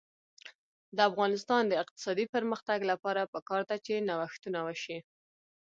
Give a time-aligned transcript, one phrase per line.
[0.95, 4.97] د افغانستان د اقتصادي پرمختګ لپاره پکار ده چې نوښتونه وشي.